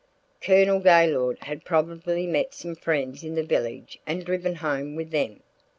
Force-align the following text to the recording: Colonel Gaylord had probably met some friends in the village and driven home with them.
Colonel 0.41 0.79
Gaylord 0.79 1.37
had 1.43 1.63
probably 1.63 2.25
met 2.25 2.55
some 2.55 2.73
friends 2.75 3.23
in 3.23 3.35
the 3.35 3.43
village 3.43 3.99
and 4.07 4.25
driven 4.25 4.55
home 4.55 4.95
with 4.95 5.11
them. 5.11 5.43